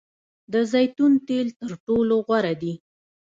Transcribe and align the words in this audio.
د 0.53 0.53
زیتون 0.71 1.11
تیل 1.27 1.47
تر 1.59 1.71
ټولو 1.85 2.15
غوره 2.25 2.53
دي. 2.61 2.73